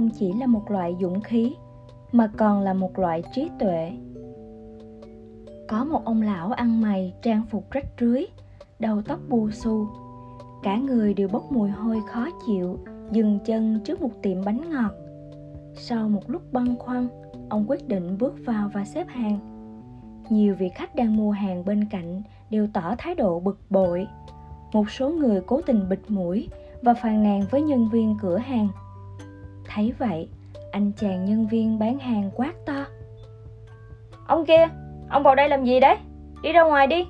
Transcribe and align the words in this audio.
không 0.00 0.10
chỉ 0.10 0.32
là 0.32 0.46
một 0.46 0.70
loại 0.70 0.96
dũng 1.00 1.20
khí, 1.20 1.54
mà 2.12 2.30
còn 2.36 2.60
là 2.60 2.74
một 2.74 2.98
loại 2.98 3.22
trí 3.34 3.50
tuệ. 3.58 3.92
Có 5.68 5.84
một 5.84 6.04
ông 6.04 6.22
lão 6.22 6.52
ăn 6.52 6.80
mày 6.80 7.14
trang 7.22 7.42
phục 7.50 7.70
rách 7.70 7.86
rưới, 8.00 8.24
đầu 8.78 9.02
tóc 9.02 9.18
bù 9.28 9.50
xù. 9.50 9.86
Cả 10.62 10.76
người 10.76 11.14
đều 11.14 11.28
bốc 11.28 11.52
mùi 11.52 11.70
hôi 11.70 12.00
khó 12.08 12.26
chịu, 12.46 12.78
dừng 13.12 13.38
chân 13.44 13.80
trước 13.84 14.02
một 14.02 14.10
tiệm 14.22 14.44
bánh 14.44 14.70
ngọt. 14.70 14.92
Sau 15.74 16.08
một 16.08 16.30
lúc 16.30 16.52
băn 16.52 16.76
khoăn, 16.78 17.08
ông 17.48 17.64
quyết 17.68 17.88
định 17.88 18.18
bước 18.18 18.34
vào 18.46 18.70
và 18.74 18.84
xếp 18.84 19.06
hàng. 19.08 19.38
Nhiều 20.30 20.54
vị 20.54 20.68
khách 20.74 20.94
đang 20.94 21.16
mua 21.16 21.30
hàng 21.30 21.64
bên 21.64 21.84
cạnh 21.90 22.22
đều 22.50 22.68
tỏ 22.72 22.94
thái 22.98 23.14
độ 23.14 23.40
bực 23.40 23.58
bội. 23.70 24.06
Một 24.72 24.90
số 24.90 25.10
người 25.10 25.40
cố 25.46 25.60
tình 25.66 25.88
bịt 25.88 26.00
mũi 26.08 26.48
và 26.82 26.94
phàn 26.94 27.22
nàn 27.22 27.42
với 27.50 27.62
nhân 27.62 27.88
viên 27.88 28.16
cửa 28.20 28.38
hàng 28.38 28.68
thấy 29.74 29.92
vậy, 29.98 30.28
anh 30.72 30.92
chàng 30.92 31.24
nhân 31.24 31.46
viên 31.46 31.78
bán 31.78 31.98
hàng 31.98 32.30
quát 32.34 32.52
to. 32.66 32.84
Ông 34.26 34.46
kia, 34.46 34.68
ông 35.08 35.22
vào 35.22 35.34
đây 35.34 35.48
làm 35.48 35.64
gì 35.64 35.80
đấy? 35.80 35.96
Đi 36.42 36.52
ra 36.52 36.62
ngoài 36.62 36.86
đi. 36.86 37.06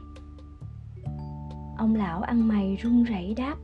Ông 1.79 1.95
lão 1.95 2.23
ăn 2.23 2.49
mày 2.49 2.77
run 2.77 3.05
rẩy 3.05 3.35
đáp. 3.37 3.55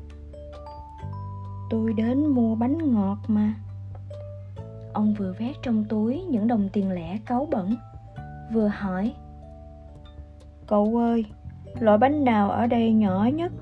Tôi 1.70 1.92
đến 1.92 2.26
mua 2.26 2.54
bánh 2.54 2.92
ngọt 2.92 3.18
mà. 3.26 3.54
Ông 4.92 5.14
vừa 5.14 5.34
vét 5.38 5.56
trong 5.62 5.84
túi 5.84 6.22
những 6.22 6.48
đồng 6.48 6.68
tiền 6.72 6.90
lẻ 6.90 7.18
cáu 7.26 7.48
bẩn, 7.50 7.76
vừa 8.52 8.68
hỏi. 8.68 9.14
Cậu 10.66 10.96
ơi, 10.96 11.24
loại 11.80 11.98
bánh 11.98 12.24
nào 12.24 12.50
ở 12.50 12.66
đây 12.66 12.92
nhỏ 12.92 13.28
nhất? 13.34 13.52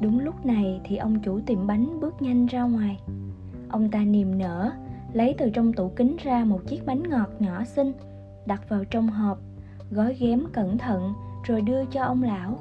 Đúng 0.00 0.20
lúc 0.20 0.46
này 0.46 0.80
thì 0.84 0.96
ông 0.96 1.20
chủ 1.20 1.40
tiệm 1.46 1.66
bánh 1.66 2.00
bước 2.00 2.22
nhanh 2.22 2.46
ra 2.46 2.62
ngoài 2.62 3.00
ông 3.68 3.90
ta 3.90 4.04
niềm 4.04 4.38
nở, 4.38 4.70
lấy 5.12 5.34
từ 5.38 5.50
trong 5.50 5.72
tủ 5.72 5.88
kính 5.88 6.16
ra 6.22 6.44
một 6.44 6.60
chiếc 6.66 6.86
bánh 6.86 7.02
ngọt 7.10 7.30
nhỏ 7.38 7.64
xinh, 7.64 7.92
đặt 8.46 8.68
vào 8.68 8.84
trong 8.84 9.08
hộp, 9.08 9.38
gói 9.90 10.16
ghém 10.20 10.44
cẩn 10.52 10.78
thận 10.78 11.12
rồi 11.44 11.60
đưa 11.60 11.84
cho 11.84 12.02
ông 12.02 12.22
lão. 12.22 12.58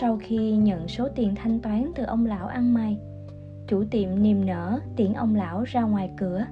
Sau 0.00 0.18
khi 0.22 0.52
nhận 0.52 0.88
số 0.88 1.08
tiền 1.16 1.34
thanh 1.36 1.60
toán 1.60 1.92
từ 1.94 2.04
ông 2.04 2.26
lão 2.26 2.46
ăn 2.46 2.74
mày, 2.74 2.98
chủ 3.68 3.84
tiệm 3.90 4.22
niềm 4.22 4.46
nở 4.46 4.80
tiễn 4.96 5.12
ông 5.12 5.34
lão 5.34 5.64
ra 5.64 5.82
ngoài 5.82 6.10
cửa. 6.16 6.44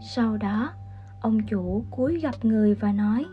Sau 0.00 0.36
đó, 0.36 0.70
ông 1.20 1.40
chủ 1.46 1.84
cúi 1.90 2.20
gặp 2.20 2.34
người 2.42 2.74
và 2.74 2.92
nói, 2.92 3.24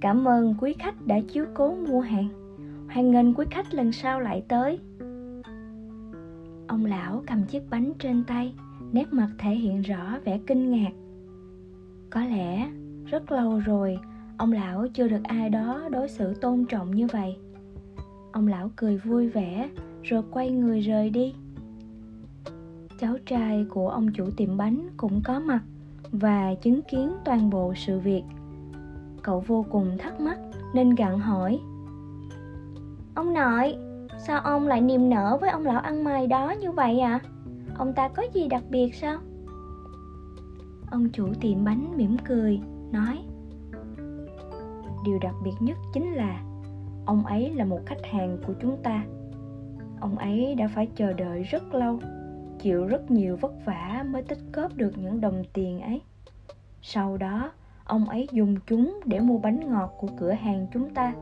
cảm 0.00 0.28
ơn 0.28 0.54
quý 0.60 0.74
khách 0.78 1.06
đã 1.06 1.16
chiếu 1.32 1.44
cố 1.54 1.74
mua 1.74 2.00
hàng. 2.00 2.28
Hoan 2.94 3.10
nghênh 3.10 3.34
quý 3.34 3.46
khách 3.50 3.74
lần 3.74 3.92
sau 3.92 4.20
lại 4.20 4.44
tới 4.48 4.78
ông 6.74 6.84
lão 6.84 7.22
cầm 7.26 7.44
chiếc 7.44 7.70
bánh 7.70 7.92
trên 7.98 8.24
tay, 8.24 8.54
nét 8.92 9.12
mặt 9.12 9.28
thể 9.38 9.50
hiện 9.50 9.82
rõ 9.82 10.18
vẻ 10.24 10.40
kinh 10.46 10.70
ngạc. 10.70 10.92
Có 12.10 12.20
lẽ 12.24 12.70
rất 13.06 13.32
lâu 13.32 13.58
rồi, 13.58 13.98
ông 14.36 14.52
lão 14.52 14.86
chưa 14.88 15.08
được 15.08 15.22
ai 15.22 15.50
đó 15.50 15.88
đối 15.90 16.08
xử 16.08 16.34
tôn 16.34 16.64
trọng 16.64 16.90
như 16.90 17.06
vậy. 17.06 17.36
Ông 18.32 18.46
lão 18.46 18.70
cười 18.76 18.98
vui 18.98 19.28
vẻ, 19.28 19.70
rồi 20.02 20.22
quay 20.30 20.50
người 20.50 20.80
rời 20.80 21.10
đi. 21.10 21.34
Cháu 23.00 23.16
trai 23.26 23.66
của 23.68 23.88
ông 23.88 24.12
chủ 24.12 24.30
tiệm 24.36 24.56
bánh 24.56 24.88
cũng 24.96 25.20
có 25.24 25.40
mặt 25.40 25.62
và 26.12 26.54
chứng 26.54 26.82
kiến 26.82 27.12
toàn 27.24 27.50
bộ 27.50 27.74
sự 27.76 27.98
việc. 27.98 28.22
Cậu 29.22 29.44
vô 29.46 29.66
cùng 29.70 29.98
thắc 29.98 30.20
mắc 30.20 30.38
nên 30.74 30.94
gặng 30.94 31.18
hỏi. 31.18 31.60
Ông 33.14 33.34
nội 33.34 33.76
sao 34.26 34.40
ông 34.40 34.68
lại 34.68 34.80
niềm 34.80 35.10
nở 35.10 35.38
với 35.40 35.50
ông 35.50 35.66
lão 35.66 35.80
ăn 35.80 36.04
mày 36.04 36.26
đó 36.26 36.50
như 36.50 36.72
vậy 36.72 37.00
à 37.00 37.20
ông 37.74 37.92
ta 37.92 38.08
có 38.08 38.22
gì 38.32 38.48
đặc 38.48 38.62
biệt 38.70 38.94
sao? 38.94 39.18
Ông 40.90 41.08
chủ 41.12 41.28
tiệm 41.40 41.64
bánh 41.64 41.92
mỉm 41.96 42.16
cười, 42.24 42.60
nói, 42.92 43.18
điều 45.04 45.18
đặc 45.20 45.34
biệt 45.44 45.54
nhất 45.60 45.76
chính 45.92 46.12
là 46.12 46.42
ông 47.06 47.26
ấy 47.26 47.50
là 47.54 47.64
một 47.64 47.80
khách 47.86 48.06
hàng 48.12 48.38
của 48.46 48.52
chúng 48.60 48.76
ta. 48.82 49.04
Ông 50.00 50.18
ấy 50.18 50.54
đã 50.54 50.68
phải 50.74 50.88
chờ 50.96 51.12
đợi 51.12 51.42
rất 51.42 51.74
lâu, 51.74 51.98
chịu 52.58 52.86
rất 52.86 53.10
nhiều 53.10 53.36
vất 53.36 53.52
vả 53.64 54.04
mới 54.10 54.22
tích 54.22 54.38
góp 54.52 54.74
được 54.76 54.98
những 54.98 55.20
đồng 55.20 55.42
tiền 55.52 55.80
ấy. 55.80 56.02
Sau 56.82 57.16
đó, 57.16 57.52
ông 57.84 58.08
ấy 58.08 58.28
dùng 58.32 58.56
chúng 58.66 59.00
để 59.04 59.20
mua 59.20 59.38
bánh 59.38 59.70
ngọt 59.70 59.94
của 59.98 60.08
cửa 60.18 60.32
hàng 60.32 60.66
chúng 60.72 60.94
ta. 60.94 61.12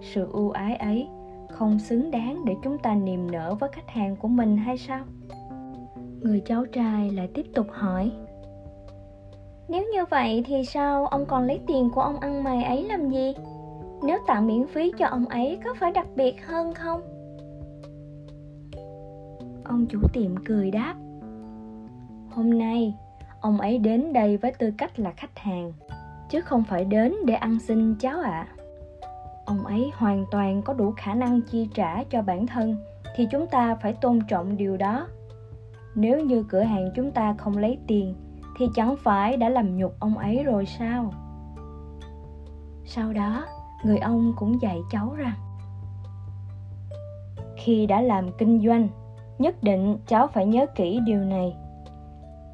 Sự 0.00 0.28
ưu 0.32 0.50
ái 0.50 0.76
ấy 0.76 1.08
không 1.52 1.78
xứng 1.78 2.10
đáng 2.10 2.44
để 2.44 2.54
chúng 2.64 2.78
ta 2.78 2.94
niềm 2.94 3.30
nở 3.30 3.54
với 3.60 3.70
khách 3.72 3.88
hàng 3.88 4.16
của 4.16 4.28
mình 4.28 4.56
hay 4.56 4.78
sao? 4.78 5.04
Người 6.20 6.42
cháu 6.46 6.66
trai 6.66 7.10
lại 7.10 7.28
tiếp 7.34 7.46
tục 7.54 7.66
hỏi. 7.70 8.12
Nếu 9.68 9.84
như 9.92 10.04
vậy 10.10 10.42
thì 10.46 10.64
sao? 10.64 11.06
Ông 11.06 11.26
còn 11.26 11.46
lấy 11.46 11.60
tiền 11.66 11.90
của 11.94 12.00
ông 12.00 12.20
ăn 12.20 12.44
mày 12.44 12.64
ấy 12.64 12.82
làm 12.82 13.10
gì? 13.10 13.34
Nếu 14.02 14.18
tặng 14.26 14.46
miễn 14.46 14.66
phí 14.66 14.92
cho 14.98 15.06
ông 15.06 15.26
ấy 15.26 15.58
có 15.64 15.74
phải 15.74 15.92
đặc 15.92 16.06
biệt 16.16 16.46
hơn 16.46 16.74
không? 16.74 17.00
Ông 19.64 19.86
chủ 19.86 19.98
tiệm 20.12 20.36
cười 20.44 20.70
đáp. 20.70 20.94
Hôm 22.30 22.58
nay, 22.58 22.94
ông 23.40 23.60
ấy 23.60 23.78
đến 23.78 24.12
đây 24.12 24.36
với 24.36 24.52
tư 24.52 24.70
cách 24.78 24.98
là 24.98 25.10
khách 25.10 25.38
hàng, 25.38 25.72
chứ 26.30 26.40
không 26.40 26.64
phải 26.64 26.84
đến 26.84 27.14
để 27.26 27.34
ăn 27.34 27.58
xin 27.58 27.94
cháu 28.00 28.20
ạ. 28.20 28.46
à 28.56 28.59
ông 29.50 29.66
ấy 29.66 29.92
hoàn 29.96 30.24
toàn 30.30 30.62
có 30.62 30.72
đủ 30.72 30.92
khả 30.96 31.14
năng 31.14 31.40
chi 31.40 31.68
trả 31.74 32.04
cho 32.04 32.22
bản 32.22 32.46
thân, 32.46 32.76
thì 33.16 33.26
chúng 33.30 33.46
ta 33.46 33.74
phải 33.74 33.92
tôn 33.92 34.18
trọng 34.28 34.56
điều 34.56 34.76
đó. 34.76 35.06
Nếu 35.94 36.20
như 36.20 36.42
cửa 36.42 36.62
hàng 36.62 36.90
chúng 36.94 37.10
ta 37.10 37.34
không 37.38 37.56
lấy 37.56 37.78
tiền, 37.86 38.14
thì 38.56 38.68
chẳng 38.74 38.94
phải 39.02 39.36
đã 39.36 39.48
làm 39.48 39.76
nhục 39.76 39.94
ông 40.00 40.18
ấy 40.18 40.44
rồi 40.44 40.66
sao? 40.66 41.12
Sau 42.84 43.12
đó, 43.12 43.44
người 43.84 43.98
ông 43.98 44.32
cũng 44.36 44.62
dạy 44.62 44.78
cháu 44.90 45.14
rằng, 45.16 45.36
khi 47.56 47.86
đã 47.86 48.00
làm 48.00 48.32
kinh 48.38 48.60
doanh, 48.66 48.88
nhất 49.38 49.62
định 49.62 49.98
cháu 50.06 50.26
phải 50.26 50.46
nhớ 50.46 50.66
kỹ 50.74 51.00
điều 51.06 51.20
này. 51.20 51.56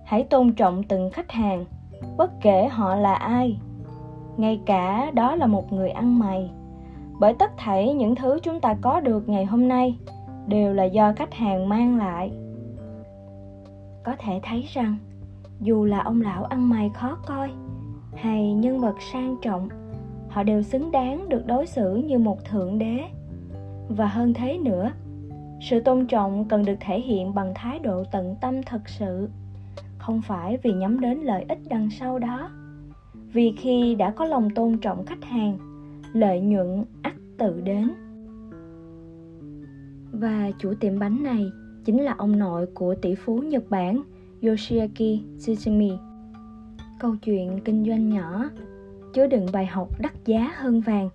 Hãy 0.04 0.22
tôn 0.22 0.52
trọng 0.52 0.82
từng 0.82 1.10
khách 1.10 1.32
hàng, 1.32 1.64
bất 2.16 2.30
kể 2.40 2.68
họ 2.70 2.94
là 2.94 3.14
ai, 3.14 3.58
ngay 4.36 4.60
cả 4.66 5.10
đó 5.14 5.34
là 5.34 5.46
một 5.46 5.72
người 5.72 5.90
ăn 5.90 6.18
mày 6.18 6.50
bởi 7.20 7.34
tất 7.34 7.50
thảy 7.56 7.94
những 7.94 8.14
thứ 8.14 8.38
chúng 8.42 8.60
ta 8.60 8.74
có 8.80 9.00
được 9.00 9.28
ngày 9.28 9.44
hôm 9.44 9.68
nay 9.68 9.98
đều 10.46 10.74
là 10.74 10.84
do 10.84 11.12
khách 11.16 11.34
hàng 11.34 11.68
mang 11.68 11.96
lại. 11.98 12.32
Có 14.04 14.16
thể 14.18 14.40
thấy 14.42 14.64
rằng, 14.72 14.96
dù 15.60 15.84
là 15.84 16.00
ông 16.00 16.20
lão 16.20 16.44
ăn 16.44 16.68
mày 16.68 16.90
khó 16.94 17.18
coi 17.26 17.50
hay 18.14 18.54
nhân 18.54 18.80
vật 18.80 18.94
sang 19.12 19.36
trọng, 19.42 19.68
họ 20.28 20.42
đều 20.42 20.62
xứng 20.62 20.92
đáng 20.92 21.28
được 21.28 21.46
đối 21.46 21.66
xử 21.66 21.94
như 21.94 22.18
một 22.18 22.44
thượng 22.44 22.78
đế. 22.78 23.00
Và 23.88 24.06
hơn 24.06 24.34
thế 24.34 24.58
nữa, 24.58 24.90
sự 25.60 25.80
tôn 25.80 26.06
trọng 26.06 26.44
cần 26.44 26.64
được 26.64 26.76
thể 26.80 27.00
hiện 27.00 27.34
bằng 27.34 27.52
thái 27.54 27.78
độ 27.78 28.04
tận 28.12 28.36
tâm 28.40 28.62
thật 28.62 28.88
sự, 28.88 29.28
không 29.98 30.22
phải 30.22 30.58
vì 30.62 30.72
nhắm 30.72 31.00
đến 31.00 31.18
lợi 31.18 31.44
ích 31.48 31.58
đằng 31.68 31.90
sau 31.90 32.18
đó. 32.18 32.50
Vì 33.14 33.52
khi 33.56 33.94
đã 33.94 34.10
có 34.10 34.24
lòng 34.24 34.50
tôn 34.50 34.78
trọng 34.78 35.06
khách 35.06 35.24
hàng 35.24 35.58
lợi 36.16 36.40
nhuận 36.40 36.84
ắt 37.02 37.14
tự 37.38 37.60
đến 37.60 37.90
và 40.12 40.50
chủ 40.58 40.74
tiệm 40.80 40.98
bánh 40.98 41.22
này 41.22 41.50
chính 41.84 42.02
là 42.02 42.14
ông 42.18 42.38
nội 42.38 42.66
của 42.74 42.94
tỷ 42.94 43.14
phú 43.14 43.38
Nhật 43.38 43.70
Bản 43.70 44.02
Yoshiaki 44.42 45.20
Tsutsumi. 45.38 45.92
Câu 47.00 47.16
chuyện 47.16 47.60
kinh 47.64 47.84
doanh 47.84 48.08
nhỏ 48.08 48.50
chứa 49.14 49.26
đựng 49.26 49.46
bài 49.52 49.66
học 49.66 49.88
đắt 50.00 50.12
giá 50.24 50.52
hơn 50.56 50.80
vàng 50.80 51.10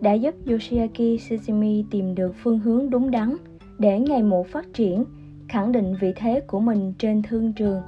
đã 0.00 0.12
giúp 0.12 0.34
Yoshiaki 0.46 1.18
Tsutsumi 1.18 1.84
tìm 1.90 2.14
được 2.14 2.34
phương 2.42 2.58
hướng 2.58 2.90
đúng 2.90 3.10
đắn 3.10 3.36
để 3.78 4.00
ngày 4.00 4.22
một 4.22 4.46
phát 4.46 4.66
triển, 4.74 5.04
khẳng 5.48 5.72
định 5.72 5.94
vị 6.00 6.12
thế 6.16 6.40
của 6.46 6.60
mình 6.60 6.92
trên 6.98 7.22
thương 7.22 7.52
trường. 7.52 7.80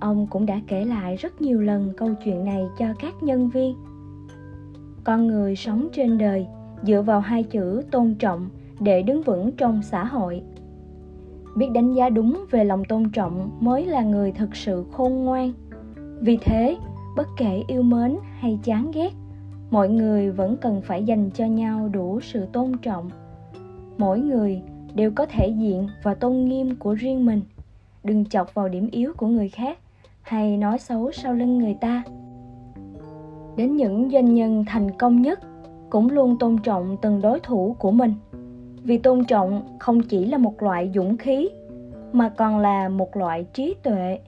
Ông 0.00 0.26
cũng 0.30 0.46
đã 0.46 0.60
kể 0.66 0.84
lại 0.84 1.16
rất 1.16 1.40
nhiều 1.40 1.60
lần 1.60 1.92
câu 1.96 2.08
chuyện 2.24 2.44
này 2.44 2.64
cho 2.78 2.86
các 3.00 3.22
nhân 3.22 3.50
viên. 3.50 3.76
Con 5.06 5.26
người 5.26 5.56
sống 5.56 5.88
trên 5.92 6.18
đời, 6.18 6.46
dựa 6.82 7.02
vào 7.02 7.20
hai 7.20 7.42
chữ 7.42 7.82
tôn 7.90 8.14
trọng 8.14 8.48
để 8.80 9.02
đứng 9.02 9.22
vững 9.22 9.52
trong 9.52 9.82
xã 9.82 10.04
hội. 10.04 10.42
Biết 11.56 11.68
đánh 11.74 11.92
giá 11.92 12.08
đúng 12.08 12.44
về 12.50 12.64
lòng 12.64 12.84
tôn 12.84 13.10
trọng 13.10 13.50
mới 13.60 13.86
là 13.86 14.02
người 14.02 14.32
thực 14.32 14.56
sự 14.56 14.84
khôn 14.92 15.24
ngoan. 15.24 15.52
Vì 16.20 16.36
thế, 16.36 16.76
bất 17.16 17.26
kể 17.36 17.62
yêu 17.68 17.82
mến 17.82 18.16
hay 18.38 18.58
chán 18.62 18.90
ghét, 18.94 19.12
mọi 19.70 19.88
người 19.88 20.30
vẫn 20.30 20.56
cần 20.56 20.80
phải 20.84 21.04
dành 21.04 21.30
cho 21.30 21.44
nhau 21.44 21.88
đủ 21.88 22.20
sự 22.20 22.46
tôn 22.52 22.72
trọng. 22.82 23.10
Mỗi 23.98 24.20
người 24.20 24.62
đều 24.94 25.10
có 25.10 25.26
thể 25.26 25.48
diện 25.48 25.88
và 26.02 26.14
tôn 26.14 26.44
nghiêm 26.44 26.76
của 26.76 26.94
riêng 26.94 27.26
mình. 27.26 27.40
Đừng 28.04 28.24
chọc 28.24 28.54
vào 28.54 28.68
điểm 28.68 28.88
yếu 28.92 29.12
của 29.16 29.26
người 29.26 29.48
khác 29.48 29.78
hay 30.22 30.56
nói 30.56 30.78
xấu 30.78 31.12
sau 31.12 31.34
lưng 31.34 31.58
người 31.58 31.76
ta 31.80 32.02
đến 33.56 33.76
những 33.76 34.10
doanh 34.10 34.34
nhân 34.34 34.64
thành 34.68 34.90
công 34.98 35.22
nhất 35.22 35.40
cũng 35.90 36.10
luôn 36.10 36.38
tôn 36.38 36.58
trọng 36.58 36.96
từng 37.02 37.20
đối 37.20 37.40
thủ 37.40 37.76
của 37.78 37.90
mình. 37.90 38.14
Vì 38.82 38.98
tôn 38.98 39.24
trọng 39.24 39.62
không 39.78 40.02
chỉ 40.02 40.24
là 40.24 40.38
một 40.38 40.62
loại 40.62 40.90
dũng 40.94 41.16
khí, 41.16 41.48
mà 42.12 42.28
còn 42.28 42.58
là 42.58 42.88
một 42.88 43.16
loại 43.16 43.46
trí 43.52 43.74
tuệ. 43.82 44.18